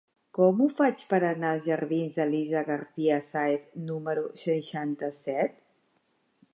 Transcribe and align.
Com 0.35 0.61
ho 0.63 0.67
faig 0.77 1.03
per 1.11 1.17
anar 1.27 1.51
als 1.57 1.67
jardins 1.73 2.17
d'Elisa 2.21 2.65
García 2.71 3.21
Sáez 3.27 3.69
número 3.91 4.25
seixanta-set? 4.47 5.63